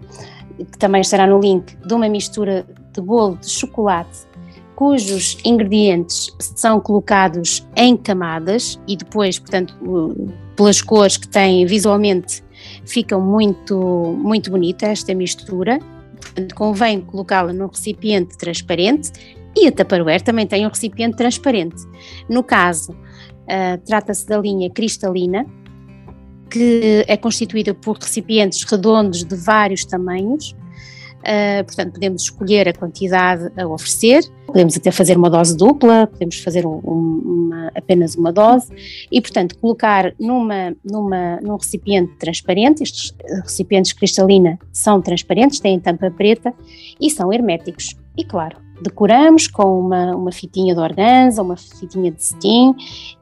que 0.57 0.77
também 0.77 0.99
estará 0.99 1.25
no 1.25 1.39
link, 1.39 1.77
de 1.77 1.93
uma 1.93 2.09
mistura 2.09 2.65
de 2.93 3.01
bolo 3.01 3.37
de 3.37 3.49
chocolate 3.49 4.27
cujos 4.77 5.39
ingredientes 5.43 6.31
são 6.39 6.79
colocados 6.79 7.67
em 7.75 7.97
camadas 7.97 8.79
e 8.87 8.95
depois, 8.95 9.39
portanto, 9.39 9.75
pelas 10.55 10.83
cores 10.83 11.17
que 11.17 11.27
têm 11.27 11.65
visualmente, 11.65 12.43
ficam 12.85 13.19
muito, 13.19 13.75
muito 14.19 14.51
bonita 14.51 14.85
esta 14.85 15.15
mistura. 15.15 15.79
Portanto, 16.21 16.53
convém 16.53 17.01
colocá-la 17.01 17.51
num 17.51 17.65
recipiente 17.65 18.37
transparente 18.37 19.11
e 19.55 19.67
a 19.67 19.71
Tupperware 19.71 20.21
também 20.21 20.45
tem 20.45 20.63
um 20.63 20.69
recipiente 20.69 21.17
transparente. 21.17 21.83
No 22.29 22.43
caso, 22.43 22.91
uh, 22.91 23.83
trata-se 23.83 24.27
da 24.27 24.37
linha 24.37 24.69
cristalina, 24.69 25.43
que 26.51 27.03
é 27.07 27.17
constituída 27.17 27.73
por 27.73 27.97
recipientes 27.97 28.63
redondos 28.63 29.23
de 29.23 29.35
vários 29.35 29.83
tamanhos, 29.85 30.55
Uh, 31.27 31.61
portanto, 31.65 31.91
podemos 31.91 32.21
escolher 32.21 32.69
a 32.69 32.73
quantidade 32.73 33.51
a 33.57 33.67
oferecer, 33.67 34.23
podemos 34.45 34.77
até 34.77 34.91
fazer 34.91 35.17
uma 35.17 35.29
dose 35.29 35.57
dupla, 35.57 36.07
podemos 36.07 36.39
fazer 36.39 36.65
um, 36.65 36.79
uma, 36.79 37.69
apenas 37.75 38.15
uma 38.15 38.31
dose 38.31 38.71
e, 39.11 39.19
portanto, 39.19 39.57
colocar 39.59 40.13
numa, 40.17 40.73
numa, 40.89 41.41
num 41.41 41.57
recipiente 41.57 42.13
transparente, 42.17 42.81
estes 42.81 43.13
recipientes 43.43 43.91
cristalina 43.91 44.57
são 44.71 45.01
transparentes, 45.01 45.59
têm 45.59 45.77
tampa 45.81 46.09
preta 46.09 46.53
e 46.99 47.09
são 47.09 47.33
herméticos. 47.33 47.97
E 48.17 48.23
claro, 48.23 48.57
decoramos 48.81 49.47
com 49.47 49.79
uma, 49.79 50.15
uma 50.15 50.31
fitinha 50.31 50.73
de 50.73 50.79
organza, 50.79 51.41
uma 51.41 51.57
fitinha 51.57 52.11
de 52.11 52.23
cetim 52.23 52.75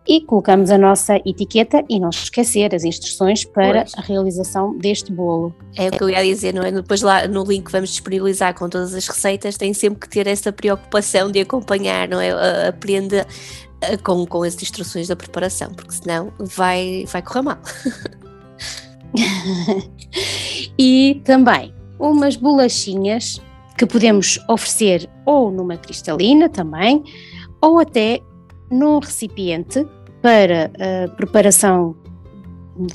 e 0.08 0.22
colocamos 0.22 0.70
a 0.70 0.78
nossa 0.78 1.16
etiqueta 1.26 1.84
e 1.90 2.00
não 2.00 2.10
esquecer 2.10 2.74
as 2.76 2.84
instruções 2.84 3.44
para 3.44 3.84
pois. 3.84 3.94
a 3.98 4.02
realização 4.02 4.78
deste 4.78 5.12
bolo. 5.12 5.54
É 5.76 5.88
o 5.88 5.92
que 5.92 6.04
eu 6.04 6.10
ia 6.10 6.24
dizer, 6.24 6.54
não 6.54 6.64
é? 6.64 6.72
Depois 6.72 7.02
lá 7.02 7.28
no 7.28 7.44
link 7.44 7.66
que 7.66 7.72
vamos 7.72 7.90
disponibilizar 7.90 8.54
com 8.54 8.70
todas 8.70 8.94
as 8.94 9.08
receitas, 9.08 9.58
tem 9.58 9.74
sempre 9.74 10.00
que 10.02 10.10
ter 10.10 10.28
essa 10.28 10.52
preocupação 10.52 11.32
de 11.32 11.40
acompanhar, 11.40 12.08
não 12.08 12.20
é? 12.20 12.68
Aprenda 12.68 13.26
com, 14.04 14.26
com 14.26 14.44
as 14.44 14.62
instruções 14.62 15.08
da 15.08 15.16
preparação, 15.16 15.74
porque 15.74 15.94
senão 15.94 16.32
vai, 16.40 17.06
vai 17.08 17.22
correr 17.22 17.42
mal. 17.42 17.58
e 20.78 21.22
também 21.24 21.74
umas 22.00 22.36
bolachinhas 22.36 23.42
que 23.78 23.86
podemos 23.86 24.40
oferecer 24.50 25.10
ou 25.26 25.52
numa 25.52 25.78
cristalina 25.78 26.50
também, 26.50 27.04
ou 27.62 27.80
até 27.80 28.22
num 28.72 29.00
recipiente 29.00 29.86
para 30.22 30.72
a 30.80 31.10
preparação 31.16 31.96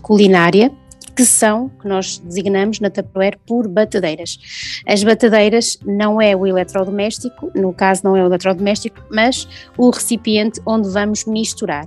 culinária, 0.02 0.72
que 1.20 1.26
são, 1.26 1.68
que 1.68 1.86
nós 1.86 2.16
designamos 2.16 2.80
na 2.80 2.88
Tupperware 2.88 3.38
por 3.46 3.68
batedeiras. 3.68 4.38
As 4.86 5.04
batedeiras 5.04 5.78
não 5.84 6.18
é 6.18 6.34
o 6.34 6.46
eletrodoméstico, 6.46 7.52
no 7.54 7.74
caso 7.74 8.00
não 8.04 8.16
é 8.16 8.22
o 8.22 8.26
eletrodoméstico, 8.26 8.96
mas 9.10 9.46
o 9.76 9.90
recipiente 9.90 10.62
onde 10.64 10.88
vamos 10.88 11.26
misturar. 11.26 11.86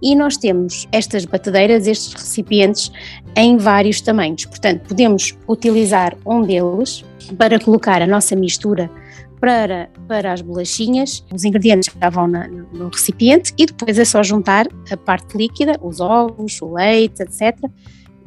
E 0.00 0.14
nós 0.14 0.36
temos 0.36 0.86
estas 0.92 1.24
batedeiras, 1.24 1.88
estes 1.88 2.12
recipientes, 2.12 2.92
em 3.34 3.56
vários 3.56 4.00
tamanhos. 4.00 4.44
Portanto, 4.44 4.86
podemos 4.86 5.36
utilizar 5.48 6.16
um 6.24 6.42
deles 6.42 7.04
para 7.36 7.58
colocar 7.58 8.00
a 8.00 8.06
nossa 8.06 8.36
mistura 8.36 8.88
para, 9.40 9.90
para 10.06 10.32
as 10.32 10.40
bolachinhas, 10.40 11.24
os 11.32 11.44
ingredientes 11.44 11.92
já 12.00 12.10
vão 12.10 12.28
na, 12.28 12.46
no 12.46 12.90
recipiente 12.90 13.52
e 13.58 13.66
depois 13.66 13.98
é 13.98 14.04
só 14.04 14.22
juntar 14.22 14.68
a 14.88 14.96
parte 14.96 15.36
líquida, 15.36 15.76
os 15.82 16.00
ovos, 16.00 16.62
o 16.62 16.74
leite, 16.74 17.22
etc., 17.22 17.56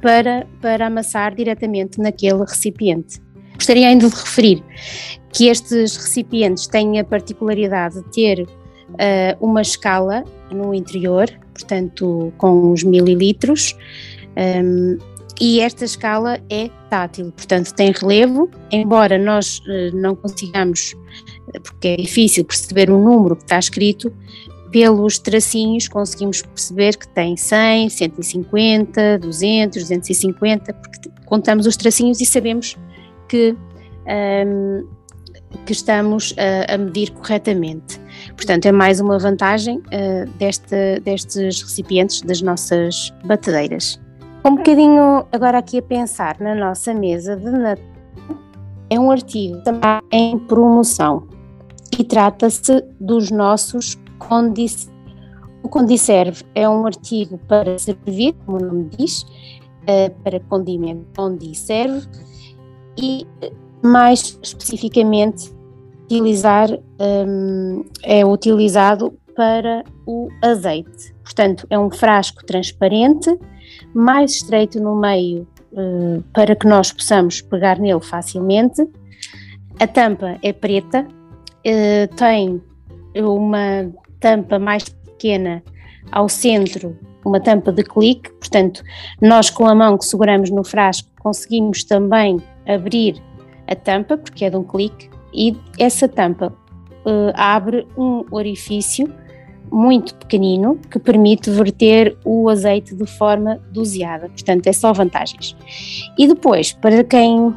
para, 0.02 0.48
para 0.62 0.88
amassar 0.88 1.36
diretamente 1.36 2.00
naquele 2.00 2.40
recipiente. 2.40 3.22
Gostaria 3.56 3.88
ainda 3.88 4.10
de 4.10 4.16
referir 4.16 4.64
que 5.32 5.48
estes 5.48 5.96
recipientes 5.96 6.68
têm 6.68 7.00
a 7.00 7.04
particularidade 7.04 7.96
de 7.96 8.12
ter 8.12 8.42
uh, 8.42 8.48
uma 9.40 9.62
escala 9.62 10.24
no 10.52 10.74
interior, 10.74 11.30
portanto, 11.54 12.34
com 12.38 12.72
os 12.72 12.84
mililitros, 12.84 13.76
um, 14.64 14.98
e 15.40 15.60
esta 15.60 15.86
escala 15.86 16.40
é 16.50 16.70
tátil, 16.90 17.32
portanto 17.32 17.74
tem 17.74 17.92
relevo, 17.92 18.50
embora 18.72 19.18
nós 19.18 19.60
uh, 19.60 19.96
não 19.96 20.16
consigamos, 20.16 20.96
porque 21.64 21.88
é 21.88 21.96
difícil 21.98 22.46
perceber 22.46 22.90
o 22.90 23.00
número 23.00 23.36
que 23.36 23.44
está 23.44 23.58
escrito, 23.58 24.14
pelos 24.72 25.20
tracinhos 25.20 25.88
conseguimos 25.88 26.42
perceber 26.42 26.98
que 26.98 27.08
tem 27.10 27.36
100, 27.36 27.90
150, 27.90 29.20
200, 29.20 29.84
250, 29.84 30.74
porque 30.74 31.10
contamos 31.26 31.68
os 31.68 31.76
tracinhos 31.76 32.22
e 32.22 32.26
sabemos 32.26 32.78
que, 33.28 33.56
um, 34.48 34.88
que 35.66 35.74
estamos 35.74 36.34
a, 36.38 36.74
a, 36.74 36.78
medir 36.78 37.12
corretamente. 37.12 38.00
Portanto, 38.36 38.66
é 38.66 38.72
mais 38.72 39.00
uma 39.00 39.20
vantagem 39.20 39.78
uh, 39.78 40.30
deste, 40.38 41.00
destes 41.02 41.62
recipientes 41.62 42.22
das 42.22 42.42
nossas 42.42 43.14
batedeiras. 43.26 44.00
Um 44.44 44.56
bocadinho 44.56 45.26
agora 45.32 45.60
aqui 45.60 45.80
a 45.80 45.82
pensar 45.82 46.40
na 46.40 46.56
nossa 46.56 46.94
mesa 46.94 47.36
de 47.36 47.52
Natal, 47.52 47.86
é 48.90 49.00
um 49.00 49.12
artigo 49.12 49.62
também 49.64 50.02
em 50.12 50.38
promoção 50.38 51.28
e 51.98 52.04
trata-se 52.04 52.84
dos 53.00 53.30
nossos 53.30 53.96
O 55.64 55.70
condicerve 55.70 56.44
é 56.56 56.68
um 56.68 56.86
artigo 56.86 57.38
para 57.48 57.78
servir, 57.78 58.34
como 58.46 58.58
o 58.58 58.66
nome 58.66 58.90
diz, 58.98 59.26
eh, 59.88 60.10
para 60.24 60.40
condimento 60.40 61.06
condicerve 61.16 62.08
e 62.98 63.28
mais 63.82 64.38
especificamente 64.42 65.52
utilizar 66.04 66.70
um, 67.00 67.86
é 68.04 68.26
utilizado 68.26 69.14
para 69.36 69.84
o 70.06 70.30
azeite. 70.42 71.16
Portanto, 71.24 71.66
é 71.70 71.80
um 71.80 71.90
frasco 71.90 72.46
transparente 72.46 73.40
mais 73.94 74.32
estreito 74.36 74.80
no 74.80 74.96
meio 74.96 75.48
uh, 75.72 76.22
para 76.34 76.56
que 76.56 76.68
nós 76.68 76.92
possamos 76.92 77.42
pegar 77.42 77.80
nele 77.80 78.02
facilmente. 78.02 78.86
A 79.80 79.88
tampa 79.88 80.38
é 80.44 80.54
preta, 80.54 81.08
tem 82.16 82.62
uma 83.16 83.92
tampa 84.22 84.58
mais 84.58 84.88
pequena 84.88 85.62
ao 86.12 86.30
centro, 86.30 86.98
uma 87.26 87.40
tampa 87.40 87.72
de 87.72 87.84
clique, 87.84 88.32
portanto, 88.34 88.82
nós 89.22 89.50
com 89.50 89.68
a 89.68 89.76
mão 89.76 89.98
que 89.98 90.06
seguramos 90.06 90.50
no 90.50 90.64
frasco 90.64 91.10
conseguimos 91.20 91.84
também 91.84 92.38
abrir 92.68 93.22
a 93.68 93.76
tampa, 93.76 94.18
porque 94.18 94.46
é 94.46 94.50
de 94.50 94.56
um 94.58 94.64
clique, 94.64 95.10
e 95.34 95.56
essa 95.78 96.08
tampa 96.08 96.54
uh, 97.06 97.32
abre 97.36 97.88
um 97.98 98.26
orifício 98.32 99.12
muito 99.72 100.14
pequenino 100.16 100.78
que 100.90 101.00
permite 101.00 101.50
verter 101.50 102.18
o 102.26 102.50
azeite 102.50 102.94
de 102.94 103.06
forma 103.06 103.60
doseada, 103.72 104.28
portanto 104.28 104.68
é 104.68 104.74
só 104.74 104.92
vantagens. 104.92 105.56
E 106.18 106.28
depois, 106.28 106.74
para 106.74 107.04
quem 107.04 107.48
uh, 107.48 107.56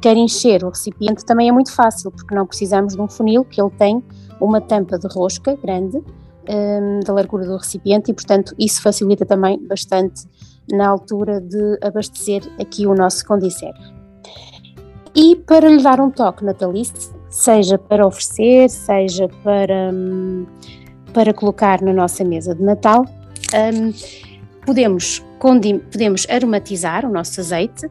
quer 0.00 0.16
encher 0.16 0.62
o 0.64 0.68
recipiente 0.68 1.24
também 1.24 1.48
é 1.48 1.52
muito 1.52 1.72
fácil, 1.72 2.10
porque 2.10 2.34
não 2.34 2.46
precisamos 2.46 2.94
de 2.94 3.00
um 3.00 3.08
funil 3.08 3.44
que 3.44 3.60
ele 3.60 3.70
tem 3.70 4.02
uma 4.44 4.60
tampa 4.60 4.98
de 4.98 5.06
rosca 5.08 5.56
grande 5.56 5.98
um, 5.98 6.02
ehm, 6.48 7.00
da 7.06 7.12
largura 7.12 7.46
do 7.46 7.56
recipiente 7.56 8.10
e 8.10 8.14
portanto 8.14 8.54
isso 8.58 8.82
facilita 8.82 9.24
também 9.24 9.58
bastante 9.66 10.26
na 10.70 10.88
altura 10.88 11.40
de 11.40 11.78
abastecer 11.82 12.42
aqui 12.60 12.86
o 12.86 12.94
nosso 12.94 13.26
condicer. 13.26 13.72
E 15.14 15.36
para 15.36 15.68
lhe 15.68 15.82
dar 15.82 16.00
um 16.00 16.10
toque 16.10 16.44
natalício, 16.44 17.14
seja 17.28 17.76
para 17.76 18.06
oferecer, 18.06 18.68
seja 18.70 19.28
para 19.42 19.90
um, 19.92 20.46
para 21.12 21.34
colocar 21.34 21.82
na 21.82 21.92
nossa 21.92 22.24
mesa 22.24 22.54
de 22.54 22.62
Natal. 22.62 23.04
Um, 23.54 23.92
podemos, 24.64 25.22
podemos 25.38 26.26
aromatizar 26.30 27.04
o 27.04 27.12
nosso 27.12 27.40
azeite 27.40 27.86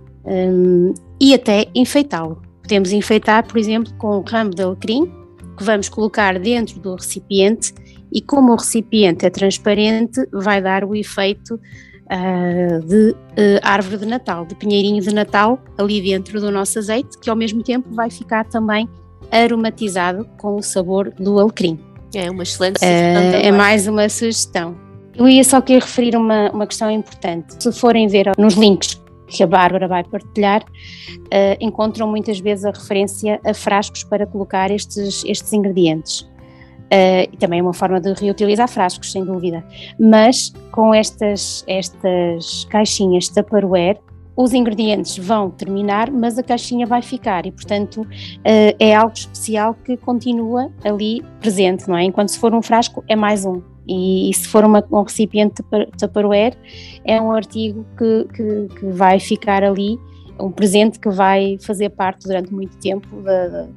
e 1.20 1.34
até 1.34 1.68
enfeitá-lo. 1.76 2.42
Podemos 2.64 2.92
enfeitar, 2.92 3.46
por 3.46 3.58
exemplo, 3.58 3.94
com 3.96 4.18
um 4.18 4.22
ramo 4.22 4.52
de 4.52 4.64
alecrim 4.64 5.21
que 5.62 5.66
vamos 5.66 5.88
colocar 5.88 6.40
dentro 6.40 6.80
do 6.80 6.96
recipiente 6.96 7.74
e 8.12 8.20
como 8.20 8.52
o 8.52 8.56
recipiente 8.56 9.26
é 9.26 9.30
transparente, 9.30 10.20
vai 10.34 10.60
dar 10.60 10.84
o 10.84 10.96
efeito 10.96 11.54
uh, 11.54 12.86
de 12.86 13.12
uh, 13.12 13.16
árvore 13.62 13.98
de 13.98 14.06
Natal, 14.08 14.46
de 14.46 14.56
pinheirinho 14.56 15.00
de 15.02 15.14
Natal 15.14 15.60
ali 15.78 16.02
dentro 16.02 16.42
do 16.42 16.52
nosso 16.52 16.80
azeite, 16.80 17.18
que 17.20 17.30
ao 17.30 17.36
mesmo 17.36 17.62
tempo 17.62 17.94
vai 17.94 18.10
ficar 18.10 18.44
também 18.46 18.90
aromatizado 19.32 20.28
com 20.38 20.56
o 20.56 20.64
sabor 20.64 21.12
do 21.12 21.40
alecrim. 21.40 21.80
É 22.14 22.30
uma 22.30 22.44
excelente 22.44 22.80
sugestão. 22.80 23.32
Uh, 23.32 23.46
é 23.46 23.52
mais 23.52 23.88
uma 23.88 24.10
sugestão. 24.10 24.76
Eu 25.16 25.30
ia 25.30 25.44
só 25.44 25.62
querer 25.62 25.82
referir 25.82 26.16
uma, 26.18 26.50
uma 26.50 26.66
questão 26.66 26.90
importante. 26.90 27.62
Se 27.62 27.72
forem 27.72 28.08
ver 28.08 28.32
nos 28.38 28.56
links 28.56 29.01
que 29.32 29.42
a 29.42 29.48
Bárbara 29.48 29.88
vai 29.88 30.04
partilhar, 30.04 30.62
uh, 30.64 31.58
encontram 31.60 32.08
muitas 32.08 32.40
vezes 32.40 32.66
a 32.66 32.72
referência 32.72 33.40
a 33.46 33.54
frascos 33.54 34.04
para 34.04 34.28
colocar 34.28 34.70
estes, 34.70 35.24
estes 35.26 35.54
ingredientes. 35.54 36.22
Uh, 36.22 37.24
e 37.32 37.38
também 37.38 37.60
é 37.60 37.64
uma 37.64 37.74
forma 37.74 38.02
de 38.02 38.14
reutilizar 38.14 38.68
frascos, 38.68 39.14
sem 39.14 39.24
dúvida. 39.24 39.66
Mas 39.98 40.54
com 40.72 40.94
estas, 40.94 41.64
estas 41.66 42.66
caixinhas 42.66 43.30
Tupperware, 43.30 43.98
os 44.36 44.54
ingredientes 44.54 45.18
vão 45.18 45.50
terminar, 45.50 46.12
mas 46.12 46.38
a 46.38 46.44
caixinha 46.44 46.86
vai 46.86 47.02
ficar 47.02 47.46
e, 47.46 47.52
portanto, 47.52 48.02
uh, 48.02 48.76
é 48.78 48.94
algo 48.94 49.14
especial 49.14 49.74
que 49.74 49.96
continua 49.96 50.70
ali 50.84 51.24
presente, 51.40 51.88
não 51.88 51.98
é? 51.98 52.04
Enquanto 52.04 52.30
se 52.30 52.40
for 52.40 52.54
um 52.54 52.62
frasco, 52.62 53.04
é 53.08 53.16
mais 53.16 53.46
um. 53.46 53.71
E, 53.88 54.30
e 54.30 54.34
se 54.34 54.48
for 54.48 54.64
uma, 54.64 54.84
um 54.92 55.04
recipiente 55.04 55.64
Tupperware, 55.98 56.56
é 57.04 57.22
um 57.22 57.32
artigo 57.32 57.86
que, 57.98 58.28
que, 58.34 58.80
que 58.80 58.86
vai 58.88 59.20
ficar 59.20 59.64
ali 59.64 60.00
um 60.40 60.52
presente 60.52 61.00
que 61.00 61.10
vai 61.10 61.58
fazer 61.62 61.90
parte 61.90 62.28
durante 62.28 62.54
muito 62.54 62.76
tempo 62.78 63.22
da, 63.22 63.68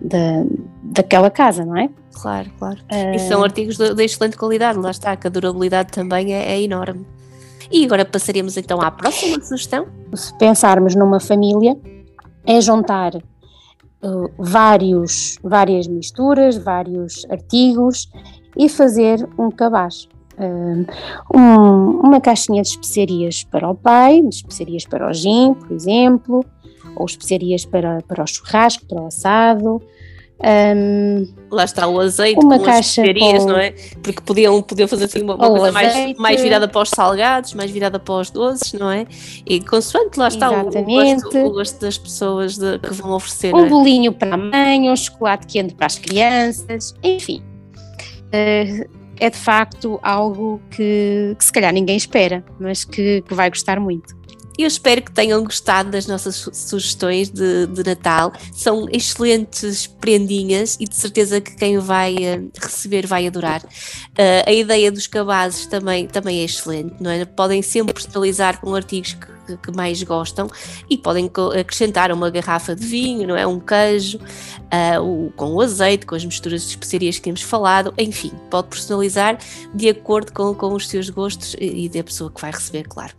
da, 0.00 0.44
daquela 0.82 1.30
casa, 1.30 1.64
não 1.64 1.76
é? 1.76 1.88
Claro, 2.12 2.50
claro. 2.58 2.78
Uh... 2.90 3.14
E 3.14 3.18
são 3.20 3.42
artigos 3.42 3.76
de, 3.76 3.94
de, 3.94 4.04
excelente 4.04 4.36
qualidade, 4.36 4.78
lá 4.78 4.90
está, 4.90 5.16
que 5.16 5.26
a 5.26 5.30
durabilidade 5.30 5.92
também 5.92 6.34
é, 6.34 6.52
é 6.52 6.60
enorme. 6.60 7.06
E 7.70 7.84
agora 7.84 8.04
passaremos 8.04 8.56
então 8.56 8.80
à 8.80 8.90
próxima 8.90 9.42
sugestão. 9.44 9.86
Se 10.14 10.36
pensarmos 10.38 10.94
numa 10.94 11.20
família, 11.20 11.76
é 12.46 12.60
juntar 12.60 13.14
uh, 13.14 14.30
vários, 14.38 15.38
várias 15.42 15.86
misturas, 15.86 16.56
vários 16.56 17.26
artigos 17.30 18.08
e 18.58 18.68
fazer 18.68 19.28
um 19.38 19.50
cabaz 19.50 20.08
um, 21.34 22.00
uma 22.02 22.20
caixinha 22.20 22.62
de 22.62 22.68
especiarias 22.68 23.44
para 23.44 23.68
o 23.68 23.74
pai, 23.74 24.20
de 24.20 24.36
especiarias 24.36 24.84
para 24.86 25.08
o 25.08 25.12
gin, 25.12 25.54
por 25.54 25.72
exemplo, 25.72 26.44
ou 26.96 27.06
especiarias 27.06 27.64
para, 27.64 28.02
para 28.02 28.22
o 28.22 28.26
churrasco, 28.26 28.84
para 28.86 29.02
o 29.02 29.06
assado. 29.06 29.82
Um, 30.40 31.26
Lá 31.50 31.64
está 31.64 31.88
o 31.88 31.98
azeite 31.98 32.38
uma 32.38 32.58
com 32.58 32.64
caixa 32.64 32.78
as 32.78 32.86
especiarias, 32.86 33.42
com... 33.42 33.48
não 33.50 33.58
é? 33.58 33.74
Porque 34.00 34.20
podiam, 34.20 34.62
podiam 34.62 34.86
fazer 34.86 35.06
assim 35.06 35.22
uma, 35.22 35.34
uma 35.34 35.50
coisa 35.50 35.72
mais, 35.72 36.16
mais 36.16 36.40
virada 36.40 36.68
para 36.68 36.82
os 36.82 36.90
salgados, 36.90 37.54
mais 37.54 37.72
virada 37.72 37.98
para 37.98 38.14
os 38.14 38.30
doces, 38.30 38.72
não 38.74 38.88
é? 38.88 39.04
E 39.44 39.58
consoante 39.60 40.16
lá 40.16 40.28
está 40.28 40.48
o, 40.48 40.68
o, 40.68 40.84
gosto, 40.84 41.38
o, 41.38 41.50
gosto, 41.50 41.80
das 41.80 41.98
pessoas 41.98 42.56
de, 42.56 42.78
que 42.78 42.94
vão 42.94 43.10
oferecer. 43.12 43.52
Um 43.52 43.66
é? 43.66 43.68
bolinho 43.68 44.12
para 44.12 44.34
a 44.34 44.36
mãe, 44.36 44.88
um 44.88 44.94
chocolate 44.94 45.44
quente 45.44 45.74
para 45.74 45.86
as 45.86 45.98
crianças, 45.98 46.94
enfim. 47.02 47.42
Uh, 48.28 48.98
é 49.20 49.30
de 49.30 49.36
facto 49.36 49.98
algo 50.02 50.60
que, 50.70 51.34
que 51.36 51.44
se 51.44 51.52
calhar 51.52 51.72
ninguém 51.72 51.96
espera, 51.96 52.44
mas 52.58 52.84
que, 52.84 53.22
que 53.22 53.34
vai 53.34 53.50
gostar 53.50 53.80
muito. 53.80 54.16
Eu 54.58 54.66
espero 54.66 55.00
que 55.02 55.12
tenham 55.12 55.44
gostado 55.44 55.88
das 55.92 56.08
nossas 56.08 56.34
sugestões 56.52 57.30
de, 57.30 57.68
de, 57.68 57.84
Natal. 57.84 58.32
São 58.52 58.88
excelentes 58.90 59.86
prendinhas 59.86 60.76
e 60.80 60.84
de 60.84 60.96
certeza 60.96 61.40
que 61.40 61.54
quem 61.54 61.78
vai 61.78 62.14
uh, 62.14 62.50
receber 62.60 63.06
vai 63.06 63.24
adorar. 63.28 63.62
Uh, 63.62 64.44
a 64.44 64.52
ideia 64.52 64.90
dos 64.90 65.06
cabazes 65.06 65.66
também, 65.66 66.08
também 66.08 66.40
é 66.40 66.44
excelente, 66.44 66.96
não 66.98 67.08
é? 67.08 67.24
Podem 67.24 67.62
sempre 67.62 67.94
personalizar 67.94 68.60
com 68.60 68.74
artigos 68.74 69.14
que 69.14 69.37
que, 69.56 69.56
que, 69.56 69.76
mais 69.76 70.02
gostam 70.02 70.48
e 70.88 70.98
podem 70.98 71.30
acrescentar 71.58 72.12
uma 72.12 72.30
garrafa 72.30 72.74
de 72.74 72.84
vinho, 72.84 73.26
não 73.26 73.36
é? 73.36 73.46
Um 73.46 73.58
queijo, 73.58 74.18
uh, 74.18 75.02
o, 75.02 75.32
com 75.32 75.54
o 75.54 75.60
azeite, 75.60 76.06
com 76.06 76.14
as 76.14 76.24
misturas 76.24 76.62
de 76.62 76.68
especiarias 76.68 77.16
que 77.16 77.22
temos 77.22 77.42
falado, 77.42 77.92
enfim, 77.96 78.32
pode 78.50 78.68
personalizar 78.68 79.38
de 79.74 79.88
acordo 79.88 80.32
com, 80.32 80.54
com 80.54 80.74
os 80.74 80.88
seus 80.88 81.08
gostos 81.10 81.56
e 81.58 81.88
da 81.88 82.04
pessoa 82.04 82.30
que 82.30 82.40
vai 82.40 82.50
receber, 82.50 82.86
claro. 82.86 83.14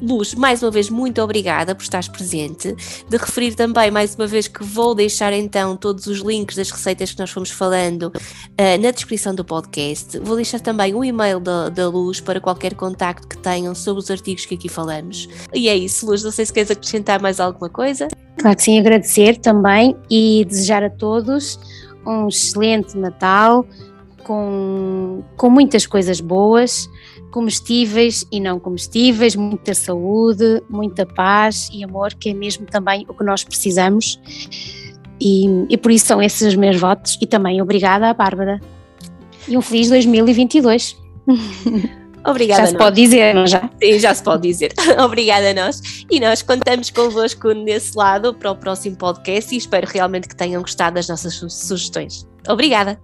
Luz, 0.00 0.34
mais 0.34 0.62
uma 0.62 0.70
vez, 0.70 0.90
muito 0.90 1.22
obrigada 1.22 1.76
por 1.76 1.82
estares 1.82 2.08
presente. 2.08 2.74
De 3.08 3.16
referir 3.16 3.54
também, 3.54 3.88
mais 3.88 4.16
uma 4.16 4.26
vez, 4.26 4.48
que 4.48 4.64
vou 4.64 4.96
deixar 4.96 5.32
então 5.32 5.76
todos 5.76 6.08
os 6.08 6.18
links 6.18 6.56
das 6.56 6.70
receitas 6.70 7.12
que 7.12 7.20
nós 7.20 7.30
fomos 7.30 7.50
falando 7.50 8.04
uh, 8.06 8.82
na 8.82 8.90
descrição 8.90 9.32
do 9.32 9.44
podcast. 9.44 10.18
Vou 10.18 10.34
deixar 10.34 10.58
também 10.58 10.92
o 10.92 11.04
e-mail 11.04 11.38
da, 11.38 11.68
da 11.68 11.88
Luz 11.88 12.20
para 12.20 12.40
qualquer 12.40 12.74
contacto 12.74 13.28
que 13.28 13.36
tenham 13.38 13.76
sobre 13.76 14.02
os 14.02 14.10
artigos 14.10 14.44
que 14.44 14.56
aqui 14.56 14.68
falamos. 14.68 15.28
E 15.54 15.61
é 15.68 15.76
isso, 15.76 16.06
Luz. 16.06 16.22
Não 16.22 16.30
sei 16.30 16.46
se 16.46 16.52
queres 16.52 16.70
acrescentar 16.70 17.20
mais 17.20 17.40
alguma 17.40 17.68
coisa. 17.68 18.08
Claro 18.38 18.56
que 18.56 18.62
sim, 18.62 18.78
agradecer 18.78 19.36
também 19.38 19.96
e 20.10 20.44
desejar 20.44 20.82
a 20.82 20.90
todos 20.90 21.58
um 22.06 22.28
excelente 22.28 22.96
Natal 22.96 23.64
com, 24.24 25.22
com 25.36 25.50
muitas 25.50 25.86
coisas 25.86 26.20
boas, 26.20 26.88
comestíveis 27.30 28.26
e 28.30 28.40
não 28.40 28.58
comestíveis, 28.58 29.34
muita 29.34 29.74
saúde, 29.74 30.62
muita 30.68 31.04
paz 31.06 31.68
e 31.72 31.82
amor, 31.84 32.14
que 32.14 32.30
é 32.30 32.34
mesmo 32.34 32.66
também 32.66 33.04
o 33.08 33.14
que 33.14 33.24
nós 33.24 33.44
precisamos. 33.44 34.20
E, 35.20 35.46
e 35.68 35.76
por 35.76 35.90
isso 35.92 36.06
são 36.06 36.22
esses 36.22 36.48
os 36.48 36.56
meus 36.56 36.80
votos. 36.80 37.16
E 37.20 37.26
também 37.26 37.62
obrigada 37.62 38.08
à 38.08 38.14
Bárbara. 38.14 38.60
E 39.48 39.56
um 39.56 39.62
feliz 39.62 39.88
2022. 39.88 40.96
Obrigada. 42.24 42.62
Já 42.62 42.66
se 42.68 42.76
pode 42.76 42.96
dizer, 42.96 43.34
não 43.34 43.46
já? 43.46 43.68
Sim, 43.82 43.98
já 43.98 44.14
se 44.14 44.22
pode 44.22 44.42
dizer. 44.42 44.72
Obrigada 45.02 45.50
a 45.50 45.54
nós. 45.54 46.04
E 46.10 46.20
nós 46.20 46.42
contamos 46.42 46.90
convosco 46.90 47.52
nesse 47.52 47.96
lado 47.96 48.32
para 48.34 48.50
o 48.50 48.56
próximo 48.56 48.96
podcast 48.96 49.52
e 49.54 49.58
espero 49.58 49.86
realmente 49.86 50.28
que 50.28 50.36
tenham 50.36 50.62
gostado 50.62 50.94
das 50.94 51.08
nossas 51.08 51.34
sugestões. 51.34 52.26
Obrigada. 52.48 53.00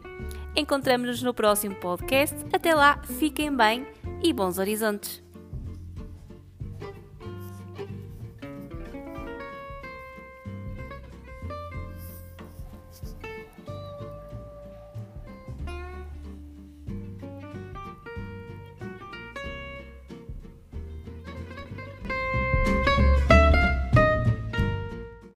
Encontramos-nos 0.57 1.21
no 1.21 1.33
próximo 1.33 1.75
podcast. 1.75 2.35
Até 2.53 2.73
lá, 2.73 3.01
fiquem 3.03 3.53
bem 3.55 3.85
e 4.23 4.31
bons 4.31 4.57
horizontes! 4.57 5.24